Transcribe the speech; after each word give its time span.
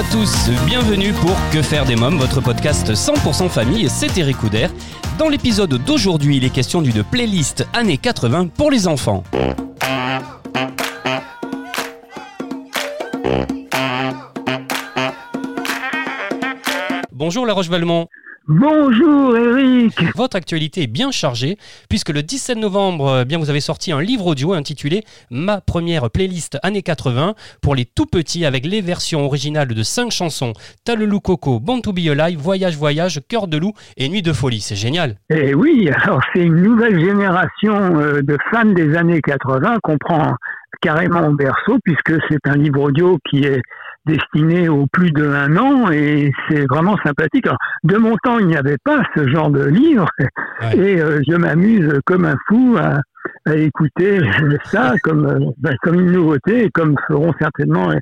Bonjour 0.00 0.18
à 0.18 0.24
tous, 0.24 0.64
bienvenue 0.64 1.12
pour 1.12 1.36
Que 1.52 1.60
faire 1.60 1.84
des 1.84 1.94
mômes, 1.94 2.16
votre 2.16 2.40
podcast 2.40 2.90
100% 2.90 3.50
famille, 3.50 3.90
c'est 3.90 4.16
Eric 4.16 4.38
Couder. 4.38 4.68
Dans 5.18 5.28
l'épisode 5.28 5.74
d'aujourd'hui, 5.74 6.38
il 6.38 6.44
est 6.44 6.50
question 6.50 6.80
d'une 6.80 7.04
playlist 7.04 7.66
années 7.74 7.98
80 7.98 8.48
pour 8.48 8.70
les 8.70 8.88
enfants. 8.88 9.24
Bonjour 17.12 17.44
La 17.44 17.52
Roche-Valmont. 17.52 18.08
Bonjour 18.48 19.36
Eric 19.36 20.02
Votre 20.16 20.36
actualité 20.36 20.82
est 20.82 20.86
bien 20.86 21.10
chargée 21.10 21.56
puisque 21.90 22.08
le 22.08 22.22
17 22.22 22.56
novembre, 22.56 23.20
eh 23.22 23.24
bien 23.26 23.38
vous 23.38 23.50
avez 23.50 23.60
sorti 23.60 23.92
un 23.92 24.00
livre 24.00 24.26
audio 24.26 24.54
intitulé 24.54 25.02
Ma 25.30 25.60
première 25.60 26.10
playlist 26.10 26.58
années 26.62 26.82
80 26.82 27.34
pour 27.60 27.74
les 27.74 27.84
tout 27.84 28.06
petits 28.06 28.46
avec 28.46 28.64
les 28.64 28.80
versions 28.80 29.24
originales 29.26 29.68
de 29.68 29.82
5 29.82 30.10
chansons 30.10 30.54
Talelou 30.84 31.20
Coco, 31.20 31.60
Bon 31.60 31.80
to 31.80 31.92
Be 31.92 32.08
Alive, 32.08 32.38
Voyage 32.38 32.76
Voyage, 32.76 33.20
Cœur 33.28 33.46
de 33.46 33.58
loup 33.58 33.74
et 33.98 34.08
Nuit 34.08 34.22
de 34.22 34.32
folie. 34.32 34.60
C'est 34.60 34.74
génial. 34.74 35.16
Eh 35.28 35.54
oui, 35.54 35.90
alors 36.02 36.20
c'est 36.32 36.42
une 36.42 36.62
nouvelle 36.62 36.98
génération 36.98 38.00
euh, 38.00 38.22
de 38.22 38.38
fans 38.50 38.64
des 38.64 38.96
années 38.96 39.20
80 39.20 39.78
qu'on 39.82 39.98
prend 39.98 40.34
carrément 40.80 41.26
au 41.26 41.34
berceau 41.34 41.78
puisque 41.84 42.14
c'est 42.28 42.40
un 42.46 42.56
livre 42.56 42.80
audio 42.80 43.18
qui 43.28 43.44
est 43.44 43.60
destiné 44.10 44.68
au 44.68 44.86
plus 44.86 45.10
de 45.12 45.26
un 45.26 45.56
an 45.56 45.90
et 45.90 46.32
c'est 46.48 46.66
vraiment 46.68 46.96
sympathique. 47.04 47.46
Alors, 47.46 47.58
de 47.84 47.96
mon 47.96 48.16
temps, 48.22 48.38
il 48.38 48.46
n'y 48.46 48.56
avait 48.56 48.78
pas 48.84 49.02
ce 49.16 49.28
genre 49.28 49.50
de 49.50 49.64
livre 49.64 50.08
et 50.72 51.00
euh, 51.00 51.20
je 51.28 51.36
m'amuse 51.36 52.00
comme 52.04 52.24
un 52.24 52.36
fou 52.48 52.76
à, 52.78 53.00
à 53.46 53.56
écouter 53.56 54.20
ça 54.64 54.94
comme, 55.02 55.26
euh, 55.26 55.50
ben, 55.58 55.76
comme 55.82 56.00
une 56.00 56.12
nouveauté 56.12 56.64
et 56.64 56.70
comme 56.70 56.96
feront 57.06 57.32
certainement 57.38 57.92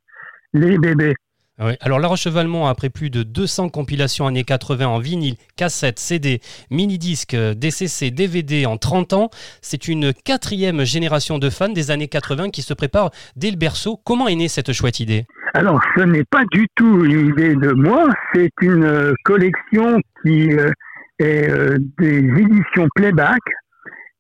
les 0.55 0.79
bébés. 0.79 1.15
Oui. 1.61 1.73
Alors 1.81 1.99
La 1.99 2.07
Roche-Valmont, 2.07 2.67
après 2.67 2.89
plus 2.89 3.11
de 3.11 3.23
200 3.25 3.71
compilations 3.71 4.27
années 4.27 4.45
80 4.45 4.87
en 4.87 4.99
vinyle, 4.99 5.35
cassette, 5.57 5.99
CD, 5.99 6.41
mini-disque, 6.71 7.35
DCC, 7.35 8.13
DVD 8.13 8.65
en 8.67 8.77
30 8.77 9.13
ans, 9.13 9.31
c'est 9.61 9.89
une 9.89 10.13
quatrième 10.13 10.85
génération 10.85 11.39
de 11.39 11.51
fans 11.51 11.69
des 11.69 11.91
années 11.91 12.07
80 12.07 12.51
qui 12.51 12.63
se 12.63 12.75
prépare 12.75 13.11
dès 13.35 13.51
le 13.51 13.57
berceau. 13.57 14.01
Comment 14.05 14.29
est 14.29 14.37
née 14.37 14.49
cette 14.49 14.73
chouette 14.73 15.01
idée? 15.01 15.27
Alors, 15.55 15.81
ce 15.97 16.03
n'est 16.03 16.25
pas 16.31 16.45
du 16.53 16.67
tout 16.77 17.05
une 17.05 17.31
idée 17.31 17.55
de 17.55 17.73
moi, 17.73 18.07
c'est 18.35 18.51
une 18.61 18.85
euh, 18.85 19.13
collection 19.25 19.99
qui 20.23 20.53
euh, 20.53 20.71
est 21.19 21.51
euh, 21.51 21.79
des 21.99 22.19
éditions 22.19 22.87
playback. 22.95 23.41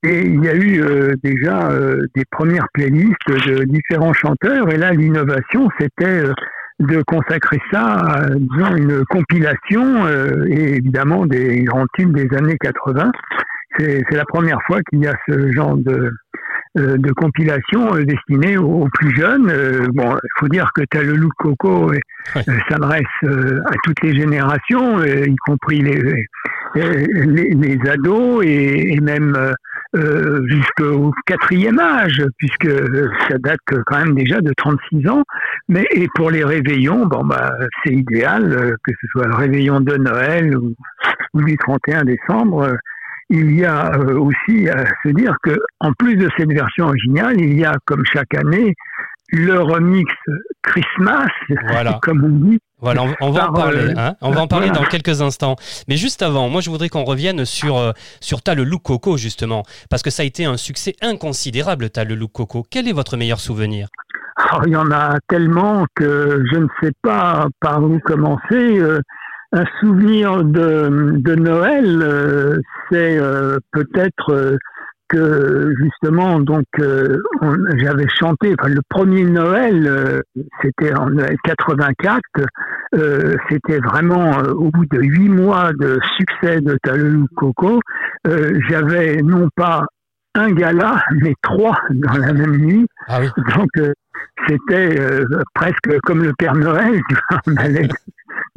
Et 0.05 0.27
il 0.27 0.45
y 0.45 0.48
a 0.48 0.55
eu 0.55 0.80
déjà 1.25 1.70
des 2.14 2.23
premières 2.30 2.69
playlists 2.73 3.17
de 3.28 3.64
différents 3.64 4.12
chanteurs. 4.12 4.70
Et 4.70 4.77
là, 4.77 4.92
l'innovation, 4.92 5.69
c'était 5.80 6.23
de 6.80 7.02
consacrer 7.02 7.60
ça 7.72 7.94
à 7.94 8.26
disons, 8.34 8.76
une 8.76 9.04
compilation 9.06 10.06
et 10.46 10.76
évidemment 10.76 11.26
des 11.26 11.62
grands 11.64 11.86
tubes 11.94 12.14
des 12.16 12.36
années 12.36 12.56
80. 12.60 13.10
C'est 13.78 14.10
la 14.12 14.24
première 14.24 14.58
fois 14.66 14.78
qu'il 14.88 15.00
y 15.00 15.06
a 15.06 15.14
ce 15.28 15.52
genre 15.52 15.76
de, 15.76 16.12
euh, 16.78 16.98
de 16.98 17.12
compilation 17.12 17.94
euh, 17.94 18.04
destinée 18.04 18.58
aux, 18.58 18.88
plus 18.92 19.16
jeunes. 19.16 19.50
Euh, 19.50 19.86
bon, 19.94 20.16
il 20.22 20.28
faut 20.38 20.48
dire 20.48 20.70
que 20.74 20.82
as 20.96 21.02
le 21.02 21.14
look 21.14 21.32
coco 21.38 21.90
s'adresse 22.68 23.05
à 23.22 23.74
toutes 23.84 24.02
les 24.02 24.14
générations, 24.14 25.02
y 25.02 25.36
compris 25.46 25.80
les, 25.80 26.27
les, 26.74 27.78
ados 27.88 28.44
et, 28.44 28.98
même 29.00 29.36
jusqu'au 29.94 31.12
quatrième 31.26 31.78
âge, 31.78 32.22
puisque 32.36 32.70
ça 33.28 33.38
date 33.38 33.60
quand 33.86 33.98
même 33.98 34.14
déjà 34.14 34.40
de 34.40 34.52
36 34.56 35.08
ans. 35.08 35.22
Mais 35.68 35.86
et 35.92 36.08
pour 36.14 36.30
les 36.30 36.44
réveillons, 36.44 37.06
bon 37.06 37.24
bah 37.24 37.52
c'est 37.84 37.94
idéal 37.94 38.76
que 38.84 38.92
ce 39.00 39.06
soit 39.08 39.26
le 39.26 39.34
réveillon 39.34 39.80
de 39.80 39.96
Noël 39.96 40.56
ou, 40.56 40.74
ou 41.34 41.42
du 41.42 41.56
31 41.56 42.04
décembre 42.04 42.78
il 43.30 43.54
y 43.54 43.64
a 43.64 43.92
euh, 43.94 44.18
aussi 44.18 44.68
à 44.68 44.86
se 45.02 45.08
dire 45.10 45.36
que 45.42 45.58
en 45.80 45.92
plus 45.92 46.16
de 46.16 46.28
cette 46.36 46.52
version 46.52 46.86
originale, 46.86 47.40
il 47.40 47.58
y 47.58 47.64
a 47.64 47.74
comme 47.84 48.05
chaque 48.12 48.34
année 48.34 48.74
le 49.30 49.60
remix 49.60 50.10
Christmas, 50.62 51.28
comme 52.02 52.24
on 52.24 52.50
dit. 52.50 52.58
Voilà, 52.80 53.02
on, 53.20 53.30
va 53.30 53.48
en 53.48 53.52
parler. 53.52 53.92
Hein 53.96 54.14
on 54.20 54.30
va 54.30 54.42
en 54.42 54.46
parler 54.48 54.70
dans 54.70 54.84
quelques 54.84 55.20
instants. 55.20 55.56
Mais 55.89 55.96
juste 55.96 56.22
avant, 56.22 56.48
moi, 56.48 56.61
je 56.61 56.70
voudrais 56.70 56.89
qu'on 56.89 57.05
revienne 57.05 57.44
sur 57.44 57.77
euh, 57.77 57.92
sur 58.20 58.42
Ta 58.42 58.55
le 58.55 58.62
Look 58.62 58.83
Coco 58.83 59.16
justement, 59.16 59.64
parce 59.90 60.02
que 60.02 60.11
ça 60.11 60.22
a 60.22 60.27
été 60.27 60.44
un 60.44 60.56
succès 60.56 60.94
inconsidérable. 61.02 61.90
Ta 61.90 62.05
le 62.05 62.14
Look 62.14 62.33
Coco. 62.33 62.64
Quel 62.70 62.86
est 62.86 62.92
votre 62.92 63.17
meilleur 63.17 63.40
souvenir? 63.40 63.88
Oh, 64.52 64.61
Il 64.67 64.72
y 64.72 64.77
en 64.77 64.90
a 64.92 65.18
tellement 65.28 65.84
que 65.96 66.44
je 66.52 66.58
ne 66.58 66.68
sais 66.80 66.92
pas 67.02 67.48
par 67.61 67.83
où 67.83 67.98
commencer. 68.00 68.78
Euh, 68.78 69.00
un 69.50 69.64
souvenir 69.80 70.44
de, 70.44 71.14
de 71.17 71.34
Noël, 71.34 72.02
euh, 72.02 72.61
c'est 72.90 73.18
peut-être 73.72 74.58
que 75.08 75.74
justement, 75.79 76.41
donc, 76.41 76.67
j'avais 77.77 78.08
chanté. 78.08 78.55
Enfin, 78.58 78.69
le 78.69 78.80
premier 78.89 79.24
Noël, 79.24 80.23
c'était 80.63 80.95
en 80.95 81.08
84. 81.45 82.20
c'était 83.48 83.79
vraiment 83.79 84.39
au 84.39 84.70
bout 84.70 84.86
de 84.86 85.01
huit 85.01 85.29
mois 85.29 85.73
de 85.79 85.98
succès 86.17 86.61
de 86.61 86.79
Talou 86.83 87.27
Coco. 87.36 87.80
j'avais 88.68 89.23
non 89.23 89.48
pas 89.57 89.86
un 90.35 90.51
gala, 90.52 91.02
mais 91.13 91.35
trois 91.42 91.79
dans 91.91 92.18
la 92.18 92.33
même 92.33 92.57
nuit. 92.57 92.86
Ah 93.08 93.20
oui. 93.20 93.29
Donc, 93.57 93.70
c'était 94.47 95.01
presque 95.55 96.01
comme 96.05 96.23
le 96.23 96.33
Père 96.39 96.55
Noël. 96.55 97.01
On 97.47 97.57
allait 97.57 97.89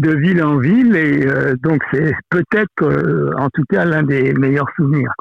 de 0.01 0.16
ville 0.16 0.44
en 0.44 0.57
ville 0.57 0.95
et 0.95 1.28
euh, 1.28 1.56
donc 1.61 1.81
c'est 1.91 2.13
peut-être 2.29 2.81
euh, 2.81 3.31
en 3.38 3.50
tout 3.53 3.63
cas 3.69 3.85
l'un 3.85 4.03
des 4.03 4.34
meilleurs 4.34 4.69
souvenirs. 4.75 5.13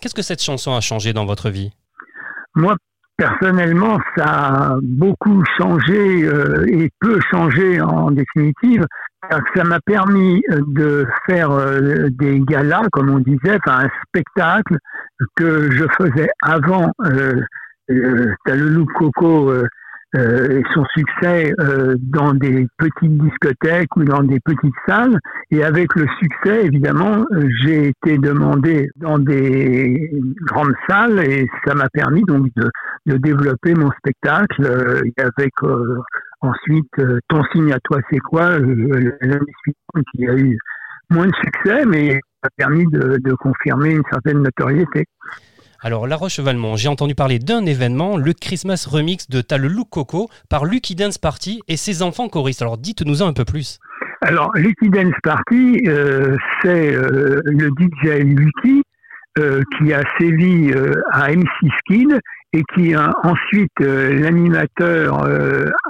Qu'est-ce 0.00 0.14
que 0.14 0.22
cette 0.22 0.42
chanson 0.42 0.74
a 0.74 0.80
changé 0.80 1.12
dans 1.12 1.26
votre 1.26 1.50
vie? 1.50 1.72
Moi 2.54 2.76
personnellement 3.16 3.98
ça 4.16 4.24
a 4.24 4.76
beaucoup 4.82 5.42
changé 5.58 6.24
euh, 6.24 6.64
et 6.68 6.88
peut 7.00 7.20
changer 7.30 7.80
en 7.80 8.10
définitive. 8.10 8.86
Ça 9.54 9.64
m'a 9.64 9.78
permis 9.80 10.42
de 10.48 11.06
faire 11.26 11.50
des 12.10 12.40
galas, 12.40 12.88
comme 12.90 13.10
on 13.10 13.18
disait, 13.18 13.58
un 13.66 13.88
spectacle 14.06 14.76
que 15.36 15.70
je 15.70 15.84
faisais 15.98 16.30
avant. 16.42 16.90
Euh, 17.04 17.40
le 17.88 18.84
coco 18.94 19.52
euh, 20.16 20.60
son 20.74 20.84
succès 20.96 21.52
euh, 21.60 21.94
dans 22.00 22.34
des 22.34 22.66
petites 22.78 23.16
discothèques 23.16 23.94
ou 23.96 24.02
dans 24.02 24.24
des 24.24 24.40
petites 24.40 24.74
salles. 24.86 25.16
Et 25.52 25.62
avec 25.62 25.94
le 25.94 26.06
succès, 26.18 26.66
évidemment, 26.66 27.24
j'ai 27.62 27.88
été 27.88 28.18
demandé 28.18 28.90
dans 28.96 29.18
des 29.18 30.10
grandes 30.46 30.74
salles 30.88 31.20
et 31.20 31.46
ça 31.64 31.74
m'a 31.74 31.88
permis 31.90 32.24
donc 32.24 32.48
de, 32.56 32.68
de, 33.06 33.16
développer 33.18 33.74
mon 33.74 33.90
spectacle 33.98 34.64
euh, 34.64 35.00
avec 35.18 35.52
euh, 35.62 36.00
ensuite 36.40 36.90
Ton 37.28 37.44
signe 37.52 37.72
à 37.72 37.78
toi 37.80 37.98
c'est 38.10 38.18
quoi 38.18 38.58
l'année 38.58 39.54
suivante 39.62 40.06
qui 40.12 40.26
a 40.26 40.34
eu 40.34 40.58
moins 41.10 41.26
de 41.26 41.34
succès 41.36 41.84
mais 41.86 42.14
ça 42.42 42.48
a 42.48 42.50
permis 42.56 42.86
de, 42.86 43.18
de 43.18 43.34
confirmer 43.34 43.92
une 43.92 44.02
certaine 44.10 44.42
notoriété. 44.42 45.04
Alors, 45.82 46.06
La 46.06 46.16
Roche-Valmont, 46.16 46.76
j'ai 46.76 46.88
entendu 46.88 47.14
parler 47.14 47.38
d'un 47.38 47.64
événement, 47.64 48.18
le 48.18 48.34
Christmas 48.34 48.86
Remix 48.86 49.30
de 49.30 49.40
Tal 49.40 49.62
Look 49.62 49.88
Coco 49.88 50.28
par 50.50 50.66
Lucky 50.66 50.94
Dance 50.94 51.16
Party 51.16 51.62
et 51.68 51.78
ses 51.78 52.02
enfants 52.02 52.28
choristes. 52.28 52.60
Alors, 52.60 52.76
dites-nous 52.76 53.22
un 53.22 53.32
peu 53.32 53.46
plus. 53.46 53.78
Alors, 54.20 54.52
Lucky 54.56 54.90
Dance 54.90 55.14
Party, 55.22 55.80
euh, 55.86 56.36
c'est 56.60 56.94
euh, 56.94 57.40
le 57.46 57.68
DJ 57.68 58.22
Lucky 58.22 58.82
euh, 59.38 59.62
qui 59.78 59.94
a 59.94 60.02
sévi 60.18 60.70
à 61.12 61.30
MC 61.30 61.48
Skid 61.78 62.20
et 62.52 62.62
qui 62.74 62.90
est 62.90 62.96
ensuite 63.24 63.80
l'animateur 63.80 65.24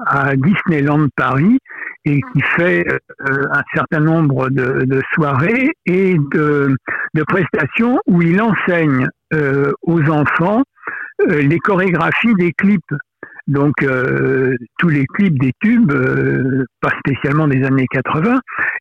à 0.06 0.36
Disneyland 0.36 1.08
Paris 1.16 1.58
et 2.04 2.20
qui 2.20 2.42
fait 2.54 2.84
un 3.24 3.62
certain 3.74 4.00
nombre 4.00 4.50
de, 4.50 5.02
soirées 5.14 5.70
et 5.86 6.16
de, 6.32 6.76
de, 7.14 7.22
prestations 7.24 7.98
où 8.06 8.22
il 8.22 8.40
enseigne 8.42 9.08
euh, 9.32 9.72
aux 9.82 10.02
enfants 10.08 10.62
euh, 11.28 11.42
les 11.42 11.58
chorégraphies 11.58 12.34
des 12.34 12.52
clips. 12.52 12.94
Donc 13.46 13.74
euh, 13.82 14.56
tous 14.78 14.88
les 14.88 15.06
clips 15.06 15.38
des 15.38 15.52
tubes, 15.60 15.92
pas 16.80 16.90
spécialement 16.98 17.46
des 17.48 17.64
années 17.64 17.86
80, 17.90 18.38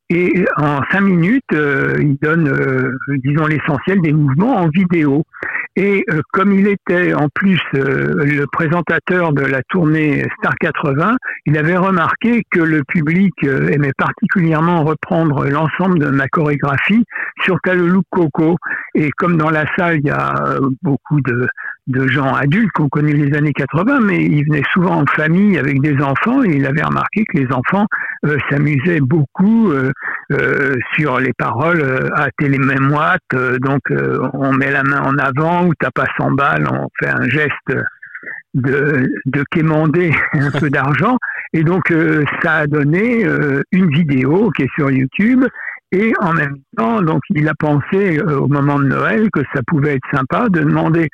et 0.10 0.46
en 0.58 0.82
cinq 0.92 1.02
minutes, 1.02 1.44
il 1.52 2.18
donne, 2.22 2.96
disons, 3.24 3.46
l'essentiel 3.48 4.02
des 4.02 4.12
mouvements 4.12 4.58
en 4.58 4.70
vidéo. 4.70 5.24
Et 5.82 6.06
comme 6.34 6.52
il 6.52 6.68
était 6.68 7.14
en 7.14 7.30
plus 7.34 7.62
le 7.72 8.46
présentateur 8.52 9.32
de 9.32 9.46
la 9.46 9.62
tournée 9.70 10.26
Star 10.38 10.54
80, 10.60 11.16
il 11.46 11.58
avait 11.58 11.78
remarqué 11.78 12.44
que 12.52 12.60
le 12.60 12.84
public 12.84 13.34
aimait 13.44 13.94
particulièrement 13.98 14.84
reprendre 14.84 15.46
l'ensemble 15.46 16.00
de 16.00 16.10
ma 16.10 16.28
chorégraphie 16.28 17.06
sur 17.46 17.62
Talelou 17.64 18.02
Coco. 18.10 18.58
Et 18.94 19.10
comme 19.12 19.38
dans 19.38 19.52
la 19.52 19.64
salle, 19.78 20.00
il 20.00 20.08
y 20.08 20.12
a 20.12 20.58
beaucoup 20.82 21.22
de, 21.22 21.48
de 21.90 22.08
gens 22.08 22.34
adultes 22.34 22.72
qui 22.76 22.82
ont 22.82 22.90
connu 22.90 23.14
les 23.14 23.36
années 23.36 23.54
80, 23.54 24.00
mais 24.02 24.24
il 24.24 24.46
venait 24.46 24.64
souvent 24.74 25.02
en 25.02 25.06
famille 25.06 25.58
avec 25.58 25.82
des 25.82 25.98
enfants 26.02 26.44
et 26.44 26.56
il 26.56 26.66
avait 26.66 26.84
remarqué 26.84 27.26
que 27.26 27.38
les 27.38 27.48
enfants 27.52 27.86
euh, 28.26 28.38
s'amusaient 28.50 29.02
beaucoup 29.02 29.72
euh, 29.72 29.80
euh, 29.80 29.92
sur 30.96 31.20
les 31.20 31.34
paroles 31.34 32.10
à 32.16 32.30
télémémoire. 32.38 33.18
donc 33.62 33.82
on 34.34 34.54
met 34.54 34.72
la 34.72 34.84
main 34.84 35.02
en 35.02 35.18
avant 35.18 35.66
ou 35.66 35.74
t'as 35.80 35.92
pas 35.92 36.06
100 36.18 36.32
balles, 36.32 36.68
on 36.72 36.88
fait 37.00 37.10
un 37.10 37.28
geste 37.28 37.74
de, 38.54 39.12
de 39.26 39.44
quémander 39.52 40.14
un 40.34 40.52
peu 40.52 40.70
d'argent. 40.70 41.18
Et 41.54 41.64
donc 41.64 41.94
ça 42.44 42.54
a 42.54 42.68
donné 42.68 43.26
une 43.72 43.90
vidéo 43.90 44.52
qui 44.52 44.64
est 44.64 44.74
sur 44.76 44.92
YouTube 44.92 45.46
et 45.92 46.14
en 46.20 46.34
même 46.34 46.58
temps, 46.78 47.02
donc, 47.02 47.22
il 47.32 47.48
a 47.48 47.56
pensé 47.56 48.22
au 48.22 48.48
moment 48.48 48.80
de 48.80 48.86
Noël 48.86 49.30
que 49.32 49.42
ça 49.54 49.62
pouvait 49.66 49.96
être 49.96 50.08
sympa 50.14 50.48
de 50.50 50.60
demander 50.60 51.08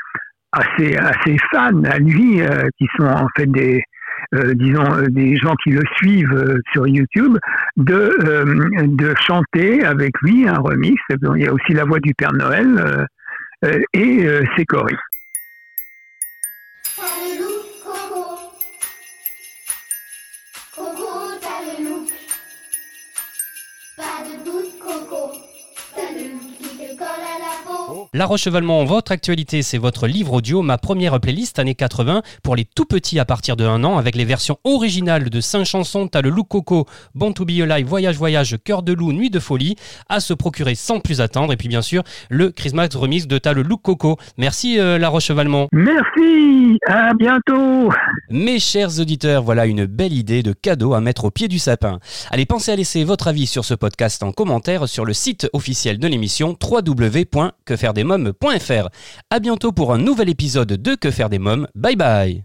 à 0.52 0.64
ses, 0.78 1.38
fans, 1.52 1.84
à 1.84 1.98
lui, 2.00 2.42
euh, 2.42 2.68
qui 2.78 2.88
sont 2.98 3.08
en 3.08 3.28
fait 3.36 3.46
des, 3.48 3.78
euh, 3.78 3.82
disons, 4.54 4.86
euh, 4.94 5.08
des 5.10 5.36
gens 5.38 5.56
qui 5.64 5.72
le 5.72 5.84
suivent 5.98 6.62
sur 6.72 6.88
YouTube, 6.88 7.38
de, 7.78 8.12
de 8.86 9.14
chanter 9.20 9.84
avec 9.84 10.14
lui 10.22 10.48
un 10.48 10.60
remix. 10.60 10.96
Il 11.10 11.42
y 11.42 11.48
a 11.48 11.54
aussi 11.54 11.74
la 11.74 11.86
voix 11.86 12.00
du 12.00 12.14
Père 12.14 12.34
Noël 12.34 13.08
et 13.94 14.28
ses 14.56 14.66
choristes. 14.66 15.00
La 28.16 28.28
Rochevalmont, 28.28 28.86
votre 28.86 29.12
actualité, 29.12 29.62
c'est 29.62 29.78
votre 29.78 30.08
livre 30.08 30.32
audio, 30.32 30.62
ma 30.62 30.78
première 30.78 31.20
playlist 31.20 31.60
années 31.60 31.76
80 31.76 32.22
pour 32.44 32.56
les 32.56 32.64
tout 32.64 32.86
petits 32.86 33.20
à 33.20 33.26
partir 33.26 33.58
de 33.58 33.66
1 33.66 33.84
an 33.84 33.98
avec 33.98 34.16
les 34.16 34.24
versions 34.24 34.58
originales 34.64 35.30
de 35.30 35.42
5 35.42 35.66
chansons. 35.66 36.08
T'as 36.08 36.22
le 36.22 36.30
Look 36.30 36.48
Coco, 36.48 36.86
Bon 37.14 37.34
to 37.34 37.44
Be 37.44 37.60
Alive, 37.60 37.86
Voyage 37.86 38.16
Voyage, 38.16 38.56
Cœur 38.64 38.84
de 38.84 38.94
Loup, 38.94 39.12
Nuit 39.12 39.30
de 39.30 39.40
Folie 39.40 39.76
à 40.08 40.22
se 40.22 40.34
procurer 40.34 40.76
sans 40.76 41.02
plus 41.02 41.20
attendre. 41.20 41.52
Et 41.52 41.58
puis 41.58 41.68
bien 41.68 41.82
sûr, 41.82 42.04
le 42.30 42.52
Christmas 42.52 42.88
remix 42.96 43.28
de 43.28 43.38
T'as 43.38 43.52
le 43.52 43.64
Look 43.64 43.82
Coco. 43.82 44.16
Merci 44.38 44.80
euh, 44.80 44.98
La 44.98 45.10
Rochevalmont. 45.10 45.68
Merci, 45.74 46.78
à 46.88 47.14
bientôt. 47.16 47.90
Mes 48.30 48.60
chers 48.60 48.98
auditeurs, 48.98 49.44
voilà 49.44 49.66
une 49.66 49.88
belle 49.88 50.14
idée 50.14 50.42
de 50.42 50.54
cadeau 50.54 50.94
à 50.94 51.02
mettre 51.02 51.26
au 51.26 51.32
pied 51.32 51.50
du 51.50 51.60
sapin. 51.60 52.00
Allez, 52.32 52.46
pensez 52.46 52.72
à 52.72 52.78
laisser 52.78 53.04
votre 53.04 53.28
avis 53.28 53.46
sur 53.46 53.66
ce 53.66 53.74
podcast 53.74 54.24
en 54.24 54.32
commentaire 54.32 54.88
sur 54.88 55.04
le 55.04 55.12
site 55.12 55.50
officiel 55.52 56.00
de 56.00 56.08
l'émission 56.08 56.56
www.quefairedesmoms.fr. 58.06 58.90
A 59.30 59.40
bientôt 59.40 59.72
pour 59.72 59.94
un 59.94 59.98
nouvel 59.98 60.30
épisode 60.30 60.74
de 60.74 60.96
Que 60.96 61.12
faire 61.12 61.30
des 61.30 61.40
mômes. 61.40 61.68
Bye 61.76 61.96
bye 61.96 62.44